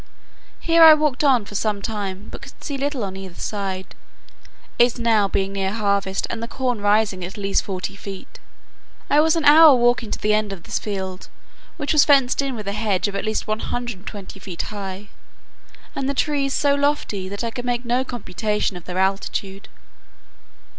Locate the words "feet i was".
7.95-9.35